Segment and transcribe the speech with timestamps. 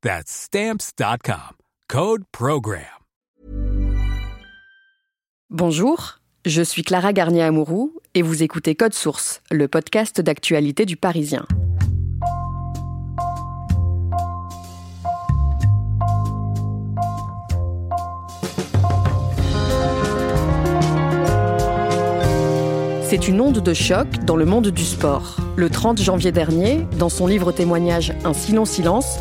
[0.00, 1.56] That's Stamps.com.
[1.88, 2.84] Code PROGRAM.
[5.50, 11.46] Bonjour, je suis Clara Garnier-Amouroux et vous écoutez Code Source, le podcast d'actualité du Parisien.
[23.02, 25.38] C'est une onde de choc dans le monde du sport.
[25.56, 29.18] Le 30 janvier dernier, dans son livre témoignage Un si long silence,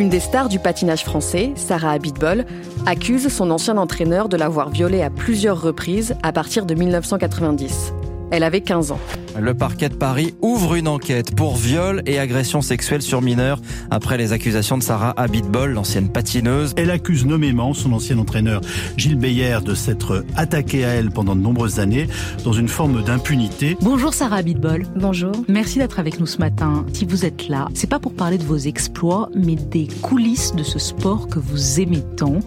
[0.00, 2.46] une des stars du patinage français, Sarah Abitbol,
[2.86, 7.92] accuse son ancien entraîneur de l'avoir violée à plusieurs reprises à partir de 1990.
[8.30, 9.00] Elle avait 15 ans.
[9.38, 14.16] Le parquet de Paris ouvre une enquête pour viol et agression sexuelle sur mineurs après
[14.18, 16.74] les accusations de Sarah Abitbol, l'ancienne patineuse.
[16.76, 18.60] Elle accuse nommément son ancien entraîneur
[18.96, 22.08] Gilles Beyer de s'être attaqué à elle pendant de nombreuses années
[22.44, 23.76] dans une forme d'impunité.
[23.80, 24.84] Bonjour Sarah Abitbol.
[24.96, 25.32] Bonjour.
[25.48, 26.84] Merci d'être avec nous ce matin.
[26.92, 30.64] Si vous êtes là, c'est pas pour parler de vos exploits, mais des coulisses de
[30.64, 32.40] ce sport que vous aimez tant.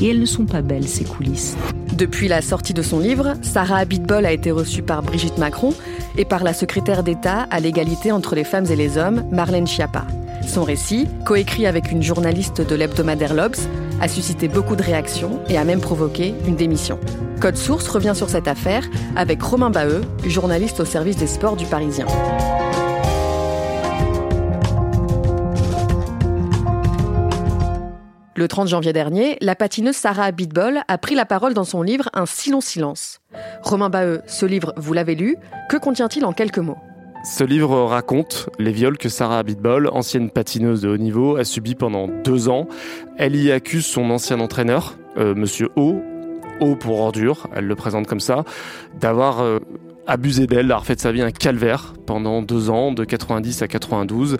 [0.00, 1.56] Et elles ne sont pas belles, ces coulisses.
[1.92, 5.72] Depuis la sortie de son livre, Sarah Abitbol a été reçue par Brigitte Macron
[6.16, 10.06] et par la secrétaire d'État à l'égalité entre les femmes et les hommes, Marlène Schiappa.
[10.46, 13.68] Son récit, coécrit avec une journaliste de l'hebdomadaire L'Obs,
[14.00, 16.98] a suscité beaucoup de réactions et a même provoqué une démission.
[17.40, 18.84] Code Source revient sur cette affaire
[19.16, 22.06] avec Romain Baheux, journaliste au service des sports du Parisien.
[28.40, 32.08] Le 30 janvier dernier, la patineuse Sarah Abitbol a pris la parole dans son livre
[32.14, 33.20] Un si long silence.
[33.60, 35.36] Romain Baheux, ce livre, vous l'avez lu,
[35.68, 36.78] que contient-il en quelques mots?
[37.22, 41.74] Ce livre raconte les viols que Sarah Abitbol, ancienne patineuse de haut niveau, a subi
[41.74, 42.66] pendant deux ans.
[43.18, 46.00] Elle y accuse son ancien entraîneur, euh, Monsieur O,
[46.60, 48.44] O pour ordure, elle le présente comme ça,
[48.98, 49.58] d'avoir euh,
[50.06, 53.68] abusé d'elle, d'avoir fait de sa vie un calvaire pendant deux ans, de 90 à
[53.68, 54.38] 92.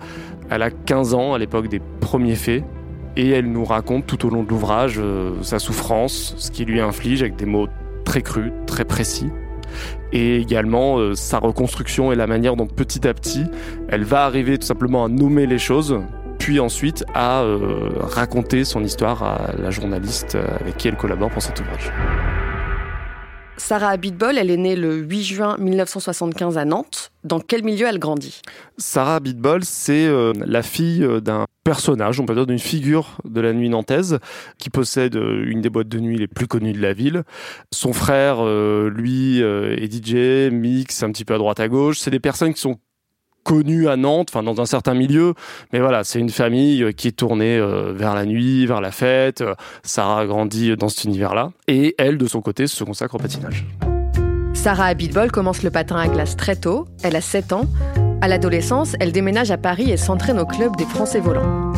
[0.48, 2.64] Elle a 15 ans à l'époque des premiers faits
[3.20, 6.80] et elle nous raconte tout au long de l'ouvrage euh, sa souffrance, ce qui lui
[6.80, 7.68] inflige avec des mots
[8.06, 9.28] très crus, très précis,
[10.10, 13.44] et également euh, sa reconstruction et la manière dont petit à petit
[13.90, 16.00] elle va arriver tout simplement à nommer les choses,
[16.38, 21.42] puis ensuite à euh, raconter son histoire à la journaliste avec qui elle collabore pour
[21.42, 21.92] cet ouvrage.
[23.60, 27.12] Sarah Abitbol, elle est née le 8 juin 1975 à Nantes.
[27.24, 28.40] Dans quel milieu elle grandit?
[28.78, 33.40] Sarah Abitbol, c'est euh, la fille euh, d'un personnage, on peut dire d'une figure de
[33.40, 34.18] la nuit nantaise,
[34.58, 37.22] qui possède euh, une des boîtes de nuit les plus connues de la ville.
[37.70, 41.98] Son frère, lui, est DJ, mix un petit peu à droite à gauche.
[41.98, 42.78] C'est des personnes qui sont
[43.44, 45.34] connu à Nantes, enfin dans un certain milieu,
[45.72, 48.90] mais voilà, c'est une famille euh, qui est tournée euh, vers la nuit, vers la
[48.90, 49.40] fête.
[49.40, 53.18] Euh, Sarah a grandi dans cet univers-là, et elle, de son côté, se consacre au
[53.18, 53.66] patinage.
[54.54, 57.64] Sarah Abitbol commence le patin à glace très tôt, elle a 7 ans.
[58.20, 61.72] À l'adolescence, elle déménage à Paris et s'entraîne au club des Français volants.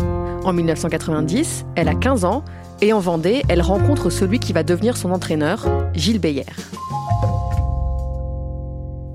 [0.45, 2.45] En 1990, elle a 15 ans,
[2.81, 6.47] et en Vendée, elle rencontre celui qui va devenir son entraîneur, Gilles Beyer.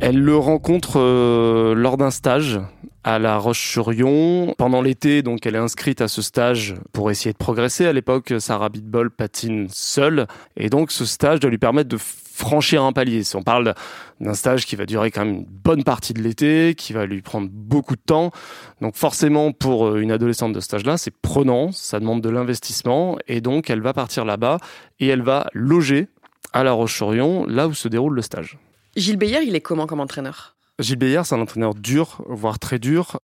[0.09, 2.61] Elle le rencontre euh, lors d'un stage
[3.03, 4.55] à La Roche-sur-Yon.
[4.57, 7.85] Pendant l'été, donc, elle est inscrite à ce stage pour essayer de progresser.
[7.85, 10.27] À l'époque, Sarah Bitbol patine seule.
[10.55, 13.23] Et donc, ce stage doit lui permettre de franchir un palier.
[13.35, 13.75] On parle
[14.21, 17.21] d'un stage qui va durer quand même une bonne partie de l'été, qui va lui
[17.21, 18.31] prendre beaucoup de temps.
[18.79, 23.17] Donc forcément, pour euh, une adolescente de stage là c'est prenant, ça demande de l'investissement.
[23.27, 24.59] Et donc, elle va partir là-bas
[25.01, 26.07] et elle va loger
[26.53, 28.57] à La Roche-sur-Yon, là où se déroule le stage.
[28.97, 30.55] Gilles Beyer, il est comment comme entraîneur?
[30.79, 33.19] Gilles Beyer, c'est un entraîneur dur, voire très dur.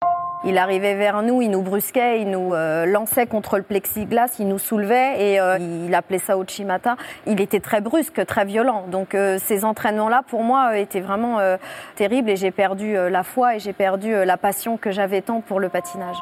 [0.46, 4.50] Il arrivait vers nous, il nous brusquait, il nous euh, lançait contre le plexiglas, il
[4.50, 6.96] nous soulevait et euh, il appelait ça Ochimata.
[7.26, 8.86] Il était très brusque, très violent.
[8.92, 11.40] Donc euh, ces entraînements-là, pour moi, étaient vraiment
[11.96, 15.60] terribles et j'ai perdu la foi et j'ai perdu la passion que j'avais tant pour
[15.60, 16.18] le patinage.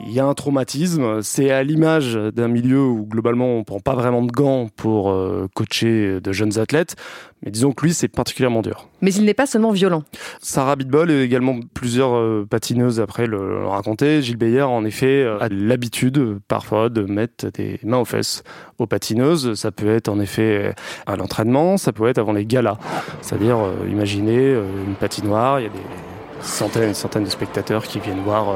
[0.00, 1.22] Il y a un traumatisme.
[1.22, 5.46] C'est à l'image d'un milieu où globalement on prend pas vraiment de gants pour euh,
[5.54, 6.96] coacher de jeunes athlètes.
[7.42, 8.88] Mais disons que lui, c'est particulièrement dur.
[9.02, 10.02] Mais il n'est pas seulement violent.
[10.40, 14.22] Sarah Bitbol et également plusieurs euh, patineuses après le, le racontaient.
[14.22, 18.42] Gilles Beyer, en effet, euh, a l'habitude parfois de mettre des mains aux fesses
[18.78, 19.54] aux patineuses.
[19.54, 20.74] Ça peut être en effet
[21.06, 22.78] à l'entraînement, ça peut être avant les galas.
[23.20, 23.58] C'est-à-dire,
[23.88, 26.13] imaginez une patinoire, il y a des
[26.44, 28.52] centaines et centaines de spectateurs qui viennent voir euh,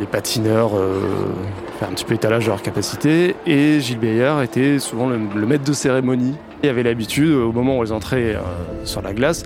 [0.00, 1.00] les patineurs euh,
[1.78, 3.34] faire un petit peu étalage de leur capacité.
[3.46, 6.36] Et Gilles Beyer était souvent le, maître de cérémonie.
[6.62, 8.40] Il avait l'habitude, au moment où ils entraient euh,
[8.84, 9.44] sur la glace,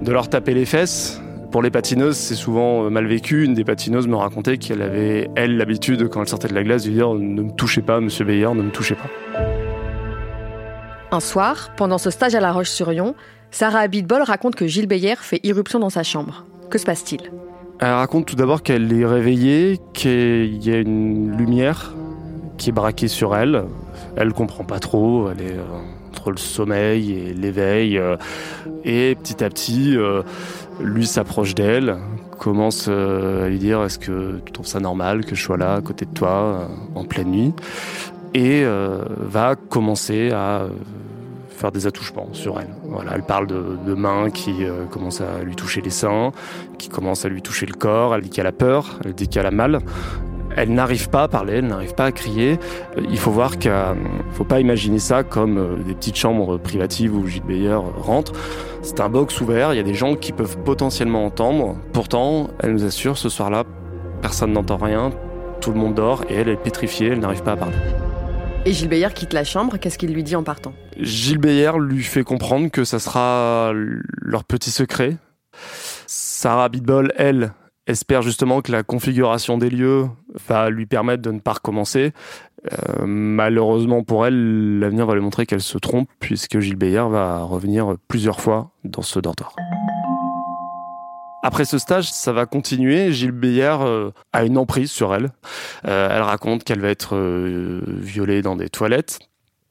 [0.00, 1.20] de leur taper les fesses.
[1.50, 3.44] Pour les patineuses, c'est souvent mal vécu.
[3.44, 6.84] Une des patineuses me racontait qu'elle avait, elle, l'habitude, quand elle sortait de la glace,
[6.84, 9.10] de dire Ne me touchez pas, monsieur Beyer, ne me touchez pas.
[11.10, 13.14] Un soir, pendant ce stage à La Roche-sur-Yon,
[13.50, 16.46] Sarah Abitbol raconte que Gilles Beyer fait irruption dans sa chambre.
[16.72, 17.30] Que se passe-t-il?
[17.80, 21.92] Elle raconte tout d'abord qu'elle est réveillée, qu'il y a une lumière
[22.56, 23.64] qui est braquée sur elle.
[24.16, 25.64] Elle comprend pas trop, elle est euh,
[26.08, 27.98] entre le sommeil et l'éveil.
[27.98, 28.16] Euh,
[28.84, 30.22] et petit à petit, euh,
[30.80, 31.98] lui s'approche d'elle,
[32.38, 35.82] commence à lui dire Est-ce que tu trouves ça normal que je sois là à
[35.82, 37.52] côté de toi en pleine nuit?
[38.32, 38.64] Et
[39.18, 40.68] va commencer à
[41.62, 42.74] faire des attouchements sur elle.
[42.88, 46.32] Voilà, elle parle de, mains qui euh, commencent à lui toucher les seins,
[46.76, 49.46] qui commencent à lui toucher le corps, elle dit qu'elle a peur, elle dit qu'elle
[49.46, 49.78] a mal.
[50.56, 52.58] Elle n'arrive pas à parler, elle n'arrive pas à crier.
[52.98, 56.58] Euh, il faut voir qu'il ne faut pas imaginer ça comme euh, des petites chambres
[56.58, 58.32] privatives où Gilles Beyer rentre.
[58.82, 61.76] C'est un box ouvert, il y a des gens qui peuvent potentiellement entendre.
[61.92, 63.62] Pourtant, elle nous assure, ce soir-là,
[64.20, 65.10] personne n'entend rien,
[65.60, 67.76] tout le monde dort et elle est pétrifiée, elle n'arrive pas à parler.
[68.64, 70.72] Et Gilles Beyer quitte la chambre, qu'est-ce qu'il lui dit en partant?
[70.96, 75.16] Gilles Beyer lui fait comprendre que ça sera leur petit secret.
[76.06, 77.52] Sarah Bitbol, elle,
[77.88, 80.06] espère justement que la configuration des lieux
[80.48, 82.12] va lui permettre de ne pas recommencer.
[82.72, 87.42] Euh, malheureusement pour elle, l'avenir va lui montrer qu'elle se trompe puisque Gilles Beyer va
[87.42, 89.56] revenir plusieurs fois dans ce dortoir.
[91.44, 93.12] Après ce stage, ça va continuer.
[93.12, 95.30] Gilles Beyer euh, a une emprise sur elle.
[95.86, 99.18] Euh, elle raconte qu'elle va être euh, violée dans des toilettes.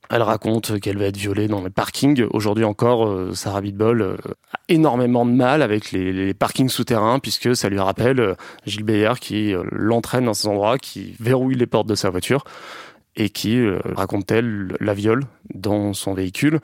[0.10, 2.26] Elle raconte qu'elle va être violée dans les parkings.
[2.32, 4.18] Aujourd'hui encore, Sarah Bitbol
[4.52, 8.36] a énormément de mal avec les, parkings souterrains puisque ça lui rappelle
[8.66, 12.44] Gilles Beyer qui l'entraîne dans ces endroits, qui verrouille les portes de sa voiture
[13.16, 15.24] et qui euh, raconte-t-elle la viole
[15.54, 16.60] dans son véhicule.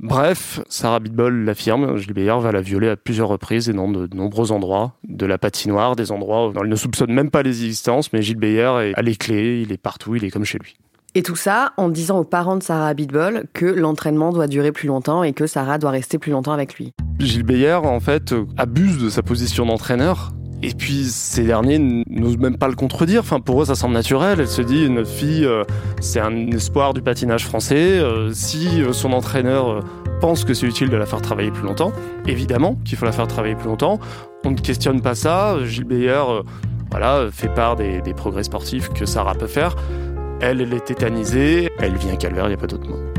[0.00, 4.08] Bref, Sarah Bitbol l'affirme, Gilles Beyer va la violer à plusieurs reprises et dans de,
[4.14, 8.12] nombreux endroits, de la patinoire, des endroits où elle ne soupçonne même pas les existences,
[8.12, 10.76] mais Gilles Beyer a les clés, il est partout, il est comme chez lui.
[11.14, 14.88] Et tout ça en disant aux parents de Sarah Bitbol que l'entraînement doit durer plus
[14.88, 16.92] longtemps et que Sarah doit rester plus longtemps avec lui.
[17.18, 20.32] Gilles Beyer, en fait, abuse de sa position d'entraîneur
[20.62, 21.78] et puis ces derniers
[22.08, 23.20] n'osent même pas le contredire.
[23.20, 24.38] Enfin, pour eux, ça semble naturel.
[24.40, 25.64] Elle se dit, notre fille, euh,
[26.00, 27.98] c'est un espoir du patinage français.
[27.98, 29.80] Euh, si euh, son entraîneur
[30.20, 31.92] pense que c'est utile de la faire travailler plus longtemps,
[32.28, 33.98] évidemment qu'il faut la faire travailler plus longtemps.
[34.44, 35.56] On ne questionne pas ça.
[35.64, 36.22] Gilles Beyer,
[36.90, 39.74] voilà, fait part des, des, progrès sportifs que Sarah peut faire.
[40.40, 41.70] Elle, elle est tétanisée.
[41.80, 43.11] Elle vient calvaire, il n'y a pas d'autre mot.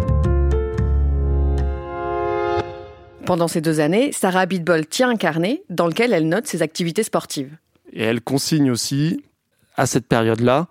[3.25, 7.03] Pendant ces deux années, Sarah Bitbol tient un carnet dans lequel elle note ses activités
[7.03, 7.55] sportives.
[7.93, 9.23] Et elle consigne aussi,
[9.75, 10.67] à cette période-là,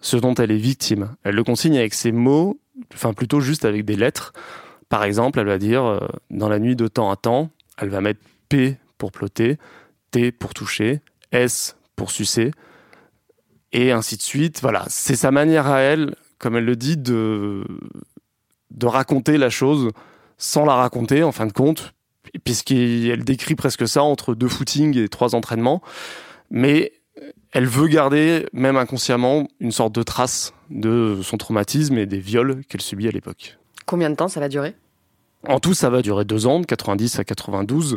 [0.00, 1.16] ce dont elle est victime.
[1.24, 2.60] Elle le consigne avec ses mots,
[2.94, 4.32] enfin plutôt juste avec des lettres.
[4.88, 5.98] Par exemple, elle va dire, euh,
[6.30, 9.58] dans la nuit de temps à temps, elle va mettre P pour ploter,
[10.12, 11.00] T pour toucher,
[11.32, 12.52] S pour sucer,
[13.72, 14.60] et ainsi de suite.
[14.62, 17.64] Voilà, c'est sa manière à elle, comme elle le dit, de,
[18.70, 19.90] de raconter la chose
[20.38, 21.94] sans la raconter, en fin de compte,
[22.44, 25.82] puisqu'elle décrit presque ça entre deux footings et trois entraînements.
[26.50, 26.92] Mais
[27.52, 32.62] elle veut garder, même inconsciemment, une sorte de trace de son traumatisme et des viols
[32.68, 33.58] qu'elle subit à l'époque.
[33.86, 34.74] Combien de temps ça va durer?
[35.48, 37.96] En tout, ça va durer deux ans, de 90 à 92.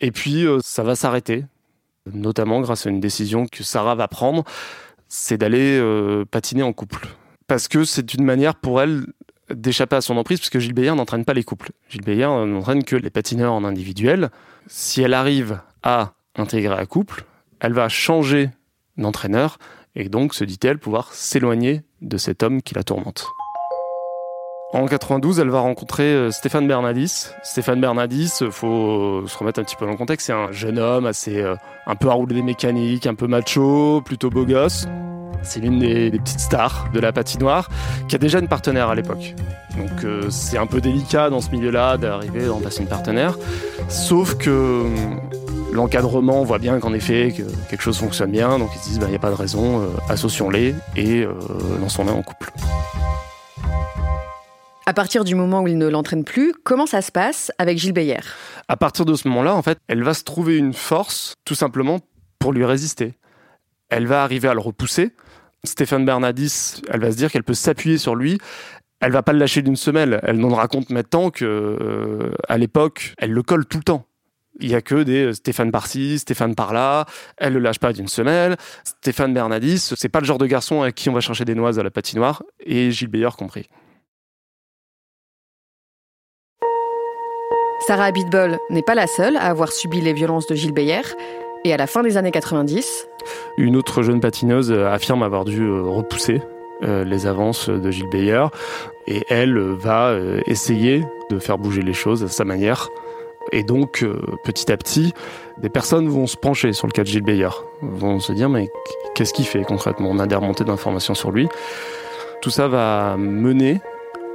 [0.00, 1.44] Et puis, euh, ça va s'arrêter,
[2.12, 4.44] notamment grâce à une décision que Sarah va prendre,
[5.08, 7.08] c'est d'aller euh, patiner en couple.
[7.46, 9.06] Parce que c'est une manière pour elle
[9.50, 11.70] d'échapper à son emprise, puisque Gilles Beyer n'entraîne pas les couples.
[11.88, 14.30] Gilles Beyer n'entraîne que les patineurs en individuel.
[14.66, 17.24] Si elle arrive à intégrer un couple,
[17.60, 18.50] elle va changer
[18.96, 19.58] d'entraîneur,
[19.94, 23.26] et donc, se dit-elle, pouvoir s'éloigner de cet homme qui la tourmente.
[24.72, 27.32] En 92, elle va rencontrer euh, Stéphane Bernadis.
[27.42, 30.78] Stéphane Bernadis, euh, faut se remettre un petit peu dans le contexte, c'est un jeune
[30.78, 34.86] homme assez euh, un peu à rouler des mécaniques, un peu macho, plutôt beau gosse.
[35.42, 37.68] C'est l'une des, petites stars de la patinoire
[38.08, 39.34] qui a déjà une partenaire à l'époque.
[39.76, 43.38] Donc euh, c'est un peu délicat dans ce milieu-là d'arriver en passer une partenaire.
[43.88, 44.84] Sauf que
[45.72, 49.00] L'encadrement voit bien qu'en effet que quelque chose fonctionne bien, donc ils se disent il
[49.00, 51.34] bah, n'y a pas de raison, euh, associons-les et euh,
[51.80, 52.50] lançons-les en couple.
[54.86, 57.92] À partir du moment où il ne l'entraîne plus, comment ça se passe avec Gilles
[57.92, 58.20] Beyer
[58.68, 62.00] À partir de ce moment-là, en fait, elle va se trouver une force tout simplement
[62.38, 63.12] pour lui résister.
[63.90, 65.12] Elle va arriver à le repousser.
[65.64, 68.38] Stéphane Bernadis, elle va se dire qu'elle peut s'appuyer sur lui.
[69.00, 70.20] Elle va pas le lâcher d'une semelle.
[70.22, 74.04] Elle n'en raconte maintenant que, euh, à l'époque, elle le colle tout le temps.
[74.60, 77.06] Il y a que des Stéphane par-ci, Stéphane par-là.
[77.36, 78.56] Elle le lâche pas d'une semelle.
[78.82, 81.78] Stéphane Bernadis, c'est pas le genre de garçon avec qui on va chercher des noises
[81.78, 83.68] à la patinoire, et Gilles Beyer compris.
[87.86, 91.02] Sarah Abitbol n'est pas la seule à avoir subi les violences de Gilles Beyer.
[91.64, 93.08] Et à la fin des années 90,
[93.56, 96.40] une autre jeune patineuse affirme avoir dû euh, repousser
[96.82, 98.44] euh, les avances de Gilles Beyer
[99.06, 102.88] et elle va euh, essayer de faire bouger les choses à sa manière.
[103.50, 104.04] Et donc,
[104.44, 105.14] petit à petit,
[105.56, 107.48] des personnes vont se pencher sur le cas de Gilles Beyer,
[107.80, 108.68] vont se dire mais
[109.14, 110.10] qu'est-ce qu'il fait concrètement?
[110.10, 111.48] On a des remontées d'informations sur lui.
[112.42, 113.80] Tout ça va mener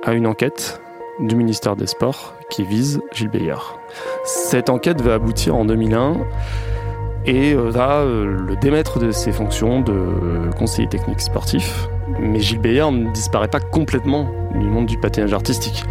[0.01, 0.81] à une enquête
[1.19, 3.53] du ministère des Sports qui vise Gilles Beyer.
[4.25, 6.17] Cette enquête va aboutir en 2001
[7.25, 11.87] et euh, va euh, le démettre de ses fonctions de euh, conseiller technique sportif.
[12.19, 15.83] Mais Gilles Beyer ne disparaît pas complètement du monde du patinage artistique.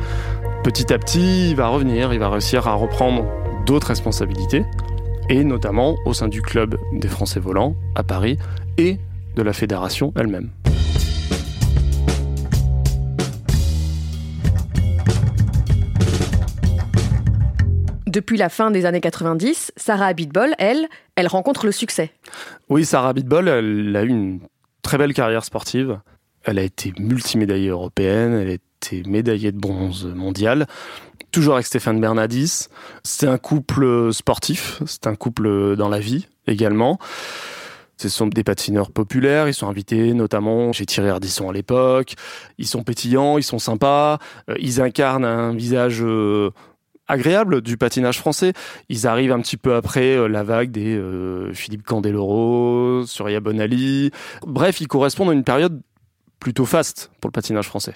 [0.62, 3.25] Petit à petit, il va revenir, il va réussir à reprendre
[3.67, 4.65] d'autres responsabilités,
[5.29, 8.39] et notamment au sein du club des Français volants à Paris
[8.79, 8.99] et
[9.35, 10.51] de la fédération elle-même.
[18.12, 22.12] Depuis la fin des années 90, Sarah Abitbol, elle, elle rencontre le succès.
[22.69, 24.40] Oui, Sarah Abitbol, elle a eu une
[24.83, 25.99] très belle carrière sportive.
[26.45, 30.66] Elle a été multimédaillée européenne, elle a été médaillée de bronze mondial,
[31.31, 32.69] toujours avec Stéphane Bernadis.
[33.02, 36.99] C'est un couple sportif, c'est un couple dans la vie également.
[37.97, 42.16] Ce sont des patineurs populaires, ils sont invités notamment chez Thierry Ardisson à l'époque.
[42.59, 44.19] Ils sont pétillants, ils sont sympas,
[44.50, 46.50] euh, ils incarnent un visage euh,
[47.09, 48.53] agréable du patinage français.
[48.89, 54.11] Ils arrivent un petit peu après euh, la vague des euh, Philippe Candeloro, Surya Bonali.
[54.47, 55.81] Bref, ils correspondent à une période
[56.41, 57.95] plutôt faste pour le patinage français.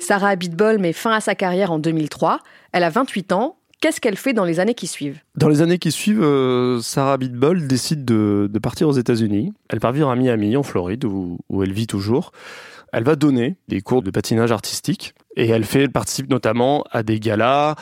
[0.00, 2.40] Sarah Abitbol met fin à sa carrière en 2003.
[2.72, 3.56] Elle a 28 ans.
[3.80, 5.20] Qu'est-ce qu'elle fait dans les années qui suivent?
[5.36, 9.52] Dans les années qui suivent, euh, Sarah Abitbol décide de, partir aux États-Unis.
[9.68, 12.32] Elle part vivre à Miami, en Floride, où, où elle vit toujours.
[12.92, 17.20] Elle va donner des cours de patinage artistique et elle fait, participe notamment à des
[17.20, 17.76] galas.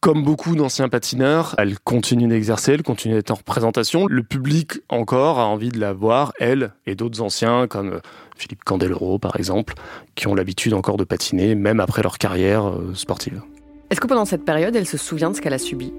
[0.00, 4.06] Comme beaucoup d'anciens patineurs, elle continue d'exercer, elle continue d'être en représentation.
[4.06, 8.00] Le public encore a envie de la voir, elle et d'autres anciens comme euh,
[8.36, 9.74] Philippe Candeloro par exemple,
[10.14, 13.42] qui ont l'habitude encore de patiner même après leur carrière euh, sportive.
[13.90, 15.92] Est-ce que pendant cette période, elle se souvient de ce qu'elle a subi?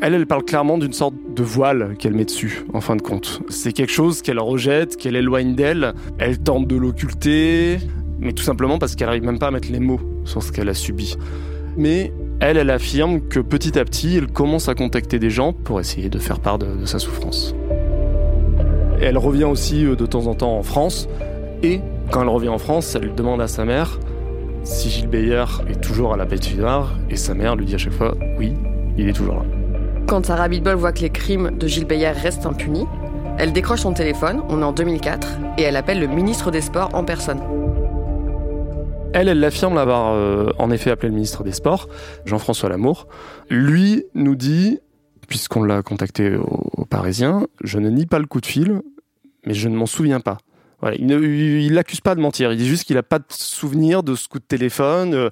[0.00, 3.40] Elle, elle parle clairement d'une sorte de voile qu'elle met dessus, en fin de compte.
[3.48, 5.94] C'est quelque chose qu'elle rejette, qu'elle éloigne d'elle.
[6.18, 7.78] Elle tente de l'occulter,
[8.20, 10.68] mais tout simplement parce qu'elle n'arrive même pas à mettre les mots sur ce qu'elle
[10.68, 11.16] a subi.
[11.76, 15.80] Mais elle, elle affirme que petit à petit, elle commence à contacter des gens pour
[15.80, 17.54] essayer de faire part de, sa souffrance.
[19.00, 21.08] Elle revient aussi euh, de temps en temps en France,
[21.62, 23.98] et quand elle revient en France, elle demande à sa mère
[24.64, 27.92] si Gilles Beyer est toujours à la patinoire, et sa mère lui dit à chaque
[27.92, 28.52] fois oui,
[28.96, 29.57] il est toujours là.
[30.08, 32.86] Quand Sarah Bidbol voit que les crimes de Gilles Beyer restent impunis,
[33.36, 36.94] elle décroche son téléphone, on est en 2004, et elle appelle le ministre des Sports
[36.94, 37.40] en personne.
[39.12, 41.90] Elle, elle l'affirme l'avoir euh, en effet appelé le ministre des Sports,
[42.24, 43.06] Jean-François Lamour.
[43.50, 44.78] Lui nous dit,
[45.28, 48.80] puisqu'on l'a contacté au, Parisien, je ne nie pas le coup de fil,
[49.44, 50.38] mais je ne m'en souviens pas.
[50.98, 54.26] il l'accuse pas de mentir, il dit juste qu'il n'a pas de souvenir de ce
[54.26, 55.12] coup de téléphone.
[55.12, 55.28] Euh,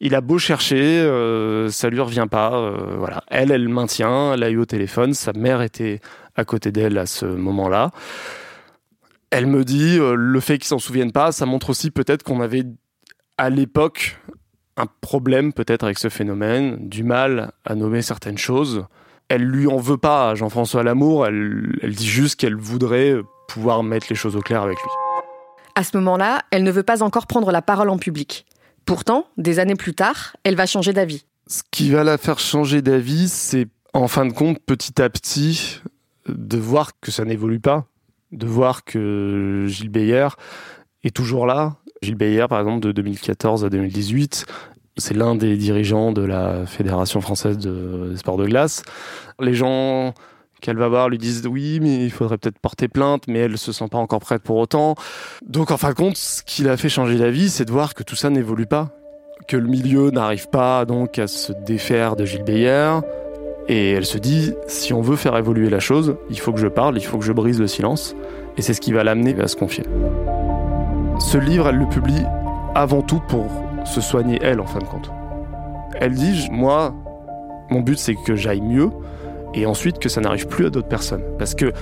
[0.00, 2.54] il a beau chercher, euh, ça lui revient pas.
[2.54, 3.24] Euh, voilà.
[3.28, 6.00] Elle, elle maintient, elle a eu au téléphone, sa mère était
[6.36, 7.90] à côté d'elle à ce moment-là.
[9.30, 12.40] Elle me dit, euh, le fait qu'ils s'en souviennent pas, ça montre aussi peut-être qu'on
[12.40, 12.64] avait
[13.36, 14.18] à l'époque
[14.76, 18.86] un problème peut-être avec ce phénomène, du mal à nommer certaines choses.
[19.28, 23.16] Elle lui en veut pas Jean-François Lamour, elle, elle dit juste qu'elle voudrait
[23.48, 24.90] pouvoir mettre les choses au clair avec lui.
[25.74, 28.46] À ce moment-là, elle ne veut pas encore prendre la parole en public.
[28.88, 31.26] Pourtant, des années plus tard, elle va changer d'avis.
[31.46, 35.82] Ce qui va la faire changer d'avis, c'est en fin de compte, petit à petit,
[36.26, 37.84] de voir que ça n'évolue pas,
[38.32, 40.28] de voir que Gilles Beyer
[41.04, 41.76] est toujours là.
[42.00, 44.46] Gilles Beyer, par exemple, de 2014 à 2018,
[44.96, 48.84] c'est l'un des dirigeants de la Fédération française de, sports de glace.
[49.38, 50.14] Les gens
[50.60, 53.72] qu'elle va voir lui disent oui mais il faudrait peut-être porter plainte mais elle se
[53.72, 54.94] sent pas encore prête pour autant.
[55.46, 58.02] Donc en fin de compte ce qui l'a fait changer d'avis c'est de voir que
[58.02, 58.90] tout ça n'évolue pas,
[59.46, 63.00] que le milieu n'arrive pas donc à se défaire de Gilles Beyer
[63.68, 66.68] Et elle se dit, si on veut faire évoluer la chose, il faut que je
[66.68, 68.16] parle, il faut que je brise le silence.
[68.56, 69.84] Et c'est ce qui va l'amener à se confier.
[71.18, 72.24] Ce livre, elle le publie
[72.74, 73.46] avant tout pour
[73.84, 75.10] se soigner elle, en fin de compte.
[76.00, 76.94] Elle dit, moi,
[77.70, 78.90] mon but c'est que j'aille mieux
[79.58, 81.22] et ensuite que ça n'arrive plus à d'autres personnes.
[81.38, 81.72] Parce que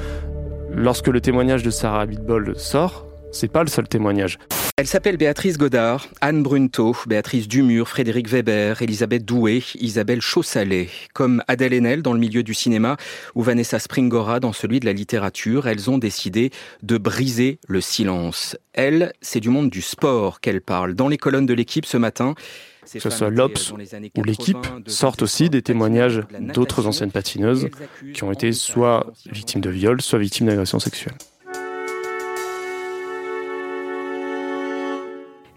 [0.70, 4.38] lorsque le témoignage de Sarah Abitbol sort, c'est pas le seul témoignage.
[4.78, 10.88] Elle s'appelle Béatrice Godard, Anne Brunto, Béatrice Dumur, Frédéric Weber, Elisabeth Doué, Isabelle Chaussalet.
[11.14, 12.98] Comme Adèle Haenel dans le milieu du cinéma
[13.34, 16.50] ou Vanessa Springora dans celui de la littérature, elles ont décidé
[16.82, 18.56] de briser le silence.
[18.74, 20.94] Elle, c'est du monde du sport qu'elle parle.
[20.94, 22.34] Dans les colonnes de l'équipe ce matin,
[22.92, 23.72] que ce soit l'Obs
[24.16, 27.68] ou l'équipe, sortent aussi des témoignages d'autres anciennes patineuses
[28.14, 31.16] qui ont été soit victimes de viol, soit victimes d'agressions sexuelles.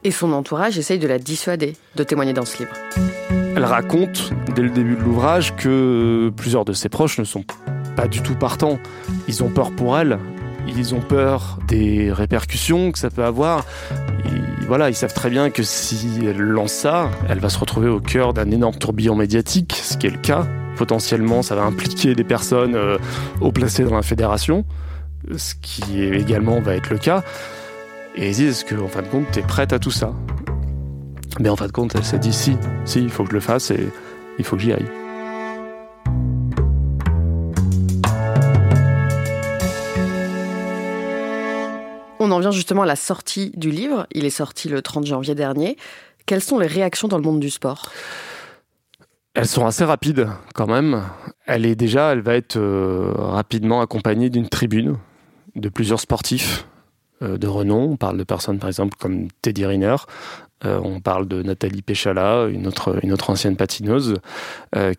[0.04, 2.74] Et son entourage essaye de la dissuader de témoigner dans ce livre.
[3.56, 7.44] Elle raconte dès le début de l'ouvrage que plusieurs de ses proches ne sont
[7.98, 8.80] pas du tout partants.
[9.28, 10.18] Ils ont peur pour elle.
[10.78, 13.66] Ils ont peur des répercussions que ça peut avoir.
[14.68, 18.00] voilà, ils savent très bien que si elle lance ça, elle va se retrouver au
[18.00, 20.48] cœur d'un énorme tourbillon médiatique, ce qui est le cas.
[20.78, 22.98] Potentiellement, ça va impliquer des personnes euh,
[23.42, 24.64] haut placées dans la fédération,
[25.36, 27.24] ce qui également va être le cas.
[28.16, 30.14] Et ils disent, est-ce qu'en fin de compte, tu es prête à tout ça
[31.40, 33.42] Mais en fin de compte, elle s'est dit, si, si, il faut que je le
[33.42, 33.90] fasse et
[34.38, 34.99] il faut que j'y aille.
[42.30, 44.06] On en vient justement à la sortie du livre.
[44.12, 45.78] Il est sorti le 30 janvier dernier.
[46.28, 47.90] Quelles sont les réactions dans le monde du sport?
[49.34, 51.02] Elles sont assez rapides quand même.
[51.48, 54.98] Elle est déjà, elle va être euh, rapidement accompagnée d'une tribune
[55.56, 56.68] de plusieurs sportifs
[57.24, 57.94] euh, de renom.
[57.94, 59.96] On parle de personnes, par exemple, comme Teddy Riner.
[60.66, 64.20] Euh, on parle de Nathalie Péchala, une autre, une autre ancienne patineuse,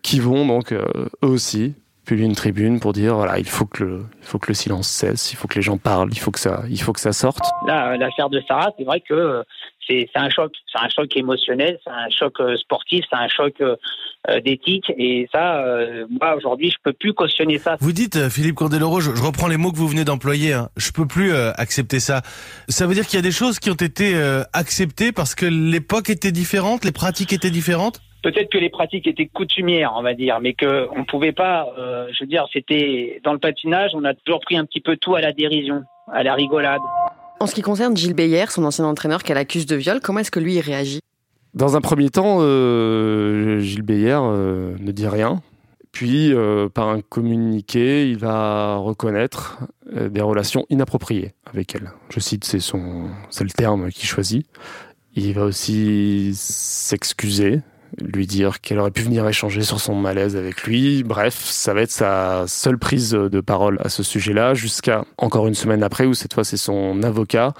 [0.01, 1.75] qui vont donc eux aussi
[2.11, 4.87] publier une tribune pour dire voilà il faut que le il faut que le silence
[4.87, 7.13] cesse il faut que les gens parlent il faut que ça il faut que ça
[7.13, 9.43] sorte là l'affaire de Sarah c'est vrai que
[9.87, 13.61] c'est un choc c'est un choc émotionnel c'est un choc sportif c'est un choc
[14.29, 14.85] euh, d'éthique.
[14.99, 17.77] Et ça, euh, moi aujourd'hui, je peux plus cautionner ça.
[17.79, 20.53] Vous dites, euh, Philippe Cordeloro, je, reprends les mots que vous venez d'employer.
[20.53, 22.21] Hein, je peux plus accepter ça.
[22.67, 24.15] Ça veut dire qu'il y a des choses qui ont été
[24.53, 27.99] acceptées parce que l'époque était différente, les pratiques étaient différentes?
[28.21, 31.67] Peut-être que les pratiques étaient coutumières, on va dire, mais que on pouvait pas.
[31.77, 35.15] je veux dire, c'était dans le patinage, on a toujours pris un petit peu tout
[35.15, 36.81] à la dérision, à la rigolade.
[37.41, 40.29] En ce qui concerne Gilles Beyer, son ancien entraîneur qu'elle accuse de viol, comment est-ce
[40.29, 40.99] que lui réagit?
[41.55, 45.41] Dans un premier temps, euh, Gilles Beyer euh, ne dit rien.
[45.91, 49.57] Puis, euh, par un communiqué, il va reconnaître
[49.91, 51.91] des relations inappropriées avec elle.
[52.09, 54.45] Je cite, c'est son, c'est le terme qu'il choisit.
[55.15, 57.59] Il va aussi s'excuser,
[57.99, 61.03] lui dire qu'elle aurait pu venir échanger sur son malaise avec lui.
[61.03, 65.55] Bref, ça va être sa seule prise de parole à ce sujet-là, jusqu'à encore une
[65.55, 67.53] semaine après, où cette fois c'est son avocat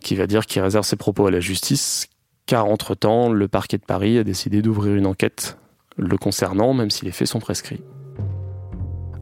[0.00, 2.06] qui va dire qu'il réserve ses propos à la justice,
[2.46, 5.58] car entre-temps, le parquet de Paris a décidé d'ouvrir une enquête
[5.96, 7.80] le concernant, même si les faits sont prescrits.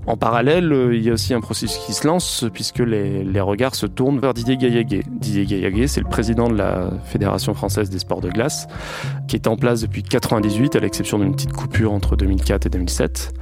[0.06, 3.86] En parallèle, il y a aussi un processus qui se lance puisque les, regards se
[3.86, 5.02] tournent vers Didier Gaillaguet.
[5.10, 8.66] Didier Gaillaguet, c'est le président de la Fédération française des sports de glace,
[9.28, 13.32] qui est en place depuis 98, à l'exception d'une petite coupure entre 2004 et 2007.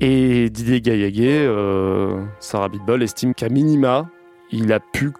[0.00, 4.08] Et Didier Gaillaguet, euh, Sarah Bitbol, estime qu'à minima,
[4.50, 5.10] il a pu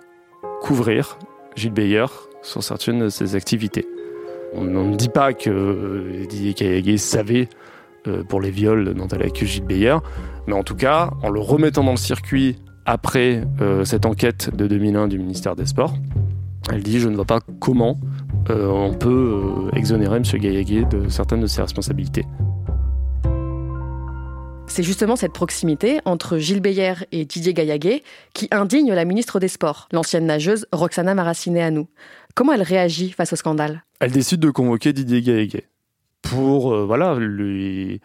[0.62, 1.18] couvrir
[1.56, 2.06] Gilles Beyer
[2.42, 3.86] sur certaines de ses activités.
[4.54, 7.67] On ne dit pas que euh, Didier Kayagé savait euh,
[8.28, 9.96] pour les viols dont elle accuse Gilles Beyer,
[10.46, 12.56] mais en tout cas, en le remettant dans le circuit
[12.86, 15.94] après euh, cette enquête de 2001 du ministère des Sports,
[16.72, 17.98] elle dit Je ne vois pas comment
[18.50, 20.22] on peut exonérer M.
[20.22, 22.24] Gaillaguet de certaines de ses responsabilités.
[24.68, 28.02] C'est justement cette proximité entre Gilles Beyer et Didier Gaillaguet
[28.34, 31.86] qui indigne la ministre des Sports, l'ancienne nageuse Roxana Maracineanu.
[32.34, 33.82] Comment elle réagit face au scandale?
[33.98, 35.64] Elle décide de convoquer Didier Gaëguet
[36.28, 38.00] pour euh, voilà, lui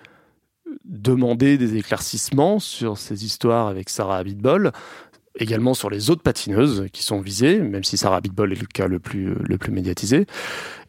[0.85, 4.71] demander des éclaircissements sur ces histoires avec Sarah Abitbol,
[5.39, 8.87] également sur les autres patineuses qui sont visées, même si Sarah Abitbol est le cas
[8.87, 10.25] le plus, plus médiatisé.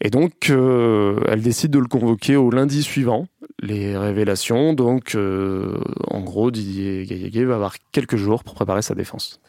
[0.01, 3.27] Et donc, euh, elle décide de le convoquer au lundi suivant,
[3.61, 4.75] les révélations.
[4.75, 9.41] Donc, euh, en gros, Didier Gaillet va avoir quelques jours pour préparer sa défense.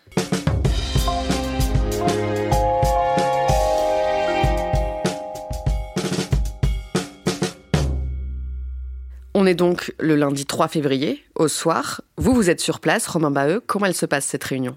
[9.45, 12.01] On est donc le lundi 3 février, au soir.
[12.17, 13.61] Vous, vous êtes sur place, Romain Baheux.
[13.63, 14.75] Comment elle se passe, cette réunion?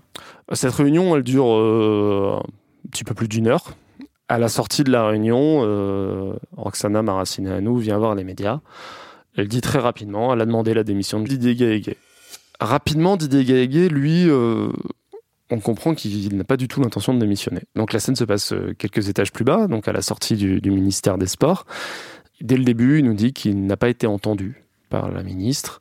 [0.52, 3.74] Cette réunion, elle dure euh, un petit peu plus d'une heure.
[4.28, 8.60] À la sortie de la réunion, euh, Roxana Maracineanu vient voir les médias
[9.38, 11.96] Elle dit très rapidement, elle a demandé la démission de Didier Gaégué.
[12.60, 14.68] Rapidement, Didier Gaégué, lui, euh,
[15.48, 17.62] on comprend qu'il n'a pas du tout l'intention de démissionner.
[17.74, 21.16] Donc la scène se passe quelques étages plus bas, donc à la sortie du ministère
[21.16, 21.64] des Sports.
[22.40, 25.80] Dès le début, il nous dit qu'il n'a pas été entendu par la ministre,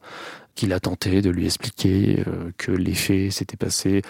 [0.56, 4.02] qu'il a tenté de lui expliquer euh, que les faits s'étaient passés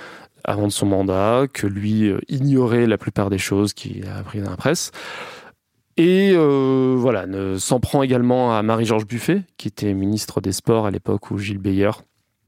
[0.43, 4.41] avant de son mandat, que lui euh, ignorait la plupart des choses qu'il a appris
[4.41, 4.91] dans la presse.
[5.97, 7.25] Et euh, voilà,
[7.57, 11.57] s'en prend également à Marie-Georges Buffet, qui était ministre des Sports à l'époque où Gilles
[11.57, 11.91] Beyer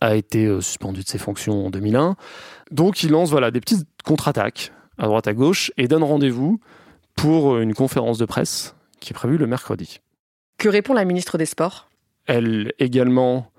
[0.01, 2.15] a été euh, suspendu de ses fonctions en 2001.
[2.71, 6.59] Donc il lance voilà des petites contre-attaques à droite à gauche et donne rendez-vous
[7.15, 9.99] pour une conférence de presse qui est prévue le mercredi.
[10.57, 11.89] Que répond la ministre des Sports?
[12.25, 13.51] Elle également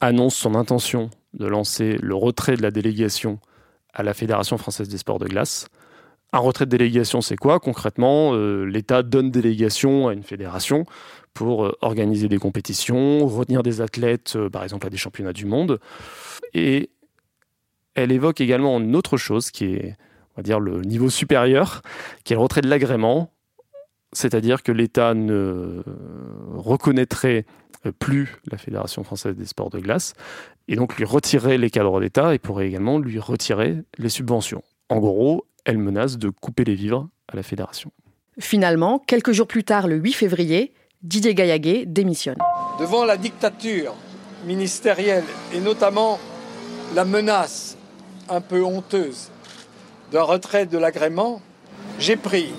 [0.00, 3.38] annonce son intention de lancer le retrait de la délégation
[3.92, 5.68] à la Fédération française des sports de glace.
[6.32, 7.60] Un retrait de délégation, c'est quoi?
[7.60, 10.84] Concrètement, euh, l'État donne délégation à une fédération
[11.32, 15.46] pour euh, organiser des compétitions, retenir des athlètes, euh, par exemple à des championnats du
[15.46, 15.78] monde.
[16.52, 16.90] Et
[17.94, 19.96] elle évoque également une autre chose qui est,
[20.34, 21.82] on va dire, le niveau supérieur,
[22.24, 23.32] qui est le retrait de l'agrément,
[24.12, 25.82] c'est-à-dire que l'État ne
[26.54, 27.44] reconnaîtrait
[27.98, 30.14] plus la Fédération française des sports de glace
[30.68, 34.62] et donc lui retirer les cadres d'État et pourrait également lui retirer les subventions.
[34.88, 37.90] En gros, elle menace de couper les vivres à la fédération.
[38.38, 42.38] Finalement, quelques jours plus tard, le 8 février, Didier Gaillaguet démissionne.
[42.78, 43.94] Devant la dictature
[44.46, 46.18] ministérielle et notamment
[46.94, 47.76] la menace
[48.28, 49.30] un peu honteuse
[50.12, 51.40] d'un retrait de l'agrément,
[51.98, 52.52] j'ai pris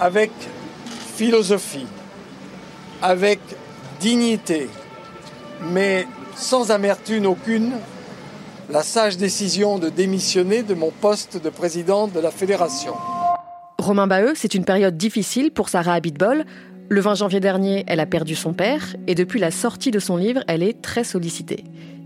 [0.00, 0.30] avec
[1.14, 1.86] philosophie,
[3.02, 3.38] avec
[4.00, 4.68] dignité,
[5.62, 7.72] mais sans amertume aucune,
[8.70, 12.94] la sage décision de démissionner de mon poste de président de la fédération.
[13.78, 16.44] Romain Baheux, c'est une période difficile pour Sarah Abitbol.
[16.88, 20.16] Le 20 janvier dernier, elle a perdu son père et depuis la sortie de son
[20.16, 21.64] livre, elle est très sollicitée.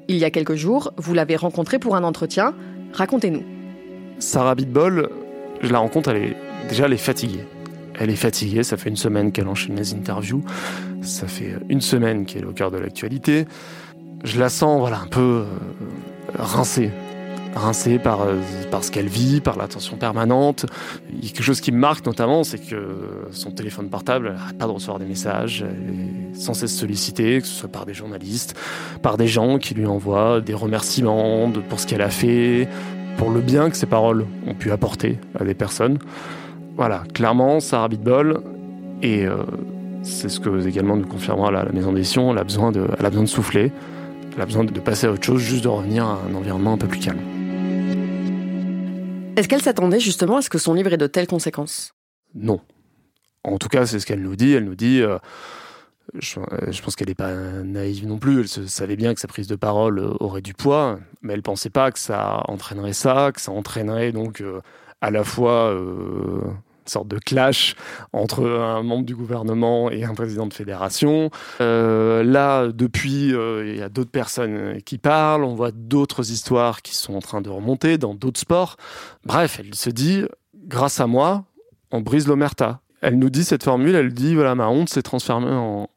[0.08, 2.54] Il y a quelques jours, vous l'avez rencontrée pour un entretien.
[2.92, 3.44] Racontez-nous.
[4.18, 5.10] Sarah Abitbol,
[5.60, 6.36] je la rencontre, elle est,
[6.68, 7.44] déjà elle est fatiguée.
[7.98, 10.42] Elle est fatiguée, ça fait une semaine qu'elle enchaîne les interviews,
[11.02, 13.46] ça fait une semaine qu'elle est au cœur de l'actualité
[14.24, 15.44] je la sens voilà un peu euh,
[16.38, 16.90] rincée
[17.54, 18.40] rincée par, euh,
[18.72, 20.66] par ce qu'elle vit, par l'attention permanente.
[21.12, 24.58] Il y a quelque chose qui me marque notamment, c'est que son téléphone portable n'arrête
[24.58, 27.94] pas de recevoir des messages, elle est sans cesse sollicitée, que ce soit par des
[27.94, 28.56] journalistes,
[29.02, 32.66] par des gens qui lui envoient des remerciements pour ce qu'elle a fait,
[33.18, 35.98] pour le bien que ses paroles ont pu apporter à des personnes.
[36.76, 38.42] Voilà, clairement, Sarah Bitbol,
[39.02, 39.44] et euh,
[40.02, 43.06] c'est ce que également nous confirmera la, la maison d'édition, elle a besoin de, elle
[43.06, 43.72] a besoin de souffler.
[44.36, 46.78] Elle a besoin de passer à autre chose, juste de revenir à un environnement un
[46.78, 47.20] peu plus calme.
[49.36, 51.92] Est-ce qu'elle s'attendait justement à ce que son livre ait de telles conséquences?
[52.34, 52.60] Non.
[53.44, 54.52] En tout cas, c'est ce qu'elle nous dit.
[54.52, 55.18] Elle nous dit, euh,
[56.14, 58.40] je, euh, je, pense qu'elle n'est pas naïve non plus.
[58.40, 61.70] Elle se, savait bien que sa prise de parole aurait du poids, mais elle pensait
[61.70, 64.60] pas que ça entraînerait ça, que ça entraînerait donc euh,
[65.04, 66.40] à la fois euh,
[66.86, 67.76] sorte de clash
[68.14, 71.30] entre un membre du gouvernement et un président de fédération.
[71.60, 76.80] Euh, là, depuis, euh, il y a d'autres personnes qui parlent, on voit d'autres histoires
[76.80, 78.76] qui sont en train de remonter dans d'autres sports.
[79.26, 80.22] Bref, elle se dit,
[80.54, 81.44] grâce à moi,
[81.90, 82.80] on brise l'omerta.
[83.02, 85.52] Elle nous dit cette formule, elle dit, voilà, ma honte s'est transformée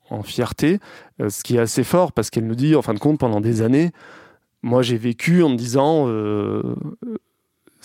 [0.10, 0.80] en, fierté,
[1.20, 3.62] ce qui est assez fort parce qu'elle nous dit, en fin de compte, pendant des
[3.62, 3.92] années,
[4.64, 6.08] moi j'ai vécu en me disant,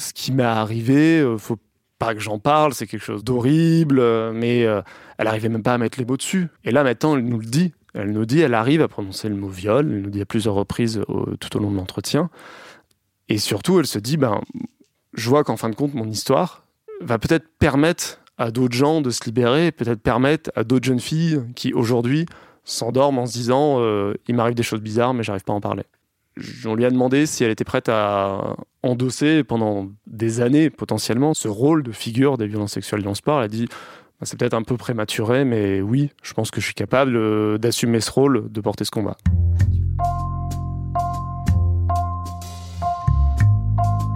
[0.03, 1.59] ce qui m'est arrivé, euh, faut
[1.99, 4.83] pas que j'en parle, c'est quelque chose d'horrible, euh, mais euh,
[5.19, 6.49] elle arrivait même pas à mettre les mots dessus.
[6.65, 7.73] Et là, maintenant, elle nous le dit.
[7.95, 10.55] Elle nous dit, elle arrive à prononcer le mot viol, elle nous dit à plusieurs
[10.55, 11.03] reprises
[11.41, 12.31] tout au long de l'entretien.
[13.29, 14.41] Et surtout, elle se dit, ben,
[15.13, 16.65] je vois qu'en fin de compte, mon histoire
[17.03, 21.43] va peut-être permettre à d'autres gens de se libérer, peut-être permettre à d'autres jeunes filles
[21.55, 22.25] qui, aujourd'hui,
[22.65, 23.79] s'endorment en se disant,
[24.27, 25.85] il m'arrive des choses bizarres, mais j'arrive pas à en parler
[26.65, 31.49] on lui a demandé si elle était prête à endosser pendant des années potentiellement ce
[31.49, 33.39] rôle de figure des violences sexuelles dans le sport.
[33.39, 36.67] Elle a dit bah, c'est peut-être un peu prématuré, mais oui, je pense que je
[36.67, 39.17] suis capable euh, d'assumer ce rôle, de porter ce combat.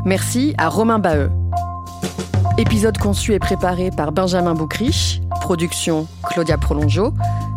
[0.05, 1.31] Merci à Romain Baheux.
[2.59, 7.13] Épisode conçu et préparé par Benjamin Boucriche, production Claudia Prolongeau,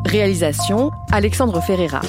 [0.06, 2.02] réalisation Alexandre Ferreira.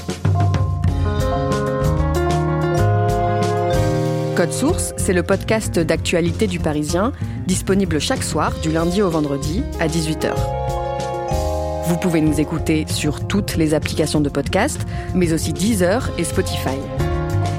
[4.40, 7.12] Code Source, c'est le podcast d'actualité du Parisien,
[7.46, 10.33] disponible chaque soir du lundi au vendredi à 18h.
[11.85, 14.81] Vous pouvez nous écouter sur toutes les applications de podcast,
[15.14, 16.79] mais aussi Deezer et Spotify.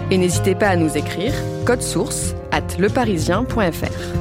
[0.10, 4.20] Et n'hésitez pas à nous écrire code source at leparisien.fr.